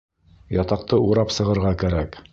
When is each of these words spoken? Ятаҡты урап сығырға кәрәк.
Ятаҡты 0.55 0.99
урап 1.11 1.37
сығырға 1.37 1.79
кәрәк. 1.85 2.23